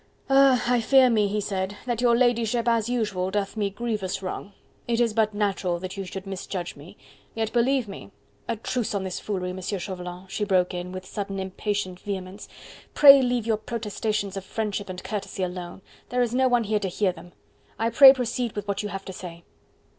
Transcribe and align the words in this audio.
"Ah! 0.31 0.63
I 0.67 0.81
fear 0.81 1.11
me," 1.11 1.27
he 1.27 1.39
said, 1.39 1.77
"that 1.85 2.01
your 2.01 2.17
ladyship, 2.17 2.67
as 2.67 2.89
usual 2.89 3.29
doth 3.29 3.55
me 3.55 3.69
grievous 3.69 4.23
wrong. 4.23 4.53
It 4.87 4.99
is 4.99 5.13
but 5.13 5.35
natural 5.35 5.77
that 5.77 5.95
you 5.95 6.05
should 6.05 6.25
misjudge 6.25 6.75
me, 6.75 6.97
yet 7.35 7.53
believe 7.53 7.87
me..." 7.87 8.09
"A 8.47 8.55
truce 8.55 8.95
on 8.95 9.03
this 9.03 9.19
foolery, 9.19 9.51
M. 9.51 9.61
Chauvelin," 9.61 10.25
she 10.27 10.43
broke 10.43 10.73
in, 10.73 10.91
with 10.91 11.05
sudden 11.05 11.37
impatient 11.39 11.99
vehemence, 11.99 12.47
"pray 12.95 13.21
leave 13.21 13.45
your 13.45 13.57
protestations 13.57 14.35
of 14.35 14.43
friendship 14.43 14.89
and 14.89 15.03
courtesy 15.03 15.43
alone, 15.43 15.83
there 16.09 16.23
is 16.23 16.33
no 16.33 16.47
one 16.47 16.63
here 16.63 16.79
to 16.79 16.87
hear 16.87 17.11
them. 17.11 17.33
I 17.77 17.91
pray 17.91 18.07
you 18.07 18.15
proceed 18.15 18.53
with 18.55 18.67
what 18.67 18.81
you 18.81 18.89
have 18.89 19.05
to 19.05 19.13
say." 19.13 19.43